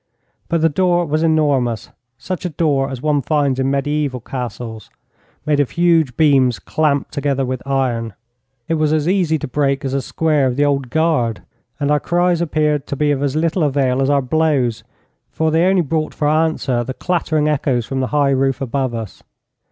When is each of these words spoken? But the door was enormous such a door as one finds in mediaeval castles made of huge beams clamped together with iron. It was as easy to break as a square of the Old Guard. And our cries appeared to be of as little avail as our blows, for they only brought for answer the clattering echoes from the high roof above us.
But 0.49 0.61
the 0.61 0.67
door 0.67 1.05
was 1.05 1.21
enormous 1.21 1.91
such 2.17 2.43
a 2.43 2.49
door 2.49 2.89
as 2.89 3.03
one 3.03 3.21
finds 3.21 3.59
in 3.59 3.69
mediaeval 3.69 4.21
castles 4.21 4.89
made 5.45 5.59
of 5.59 5.69
huge 5.69 6.17
beams 6.17 6.57
clamped 6.57 7.11
together 7.13 7.45
with 7.45 7.61
iron. 7.67 8.15
It 8.67 8.73
was 8.81 8.93
as 8.93 9.07
easy 9.07 9.37
to 9.37 9.47
break 9.47 9.85
as 9.85 9.93
a 9.93 10.01
square 10.01 10.47
of 10.47 10.55
the 10.55 10.65
Old 10.65 10.89
Guard. 10.89 11.43
And 11.79 11.91
our 11.91 11.99
cries 11.99 12.41
appeared 12.41 12.87
to 12.87 12.95
be 12.95 13.11
of 13.11 13.21
as 13.21 13.35
little 13.35 13.61
avail 13.61 14.01
as 14.01 14.09
our 14.09 14.23
blows, 14.23 14.83
for 15.29 15.51
they 15.51 15.67
only 15.67 15.83
brought 15.83 16.15
for 16.15 16.27
answer 16.27 16.83
the 16.83 16.95
clattering 16.95 17.47
echoes 17.47 17.85
from 17.85 17.99
the 17.99 18.07
high 18.07 18.31
roof 18.31 18.59
above 18.59 18.95
us. 18.95 19.21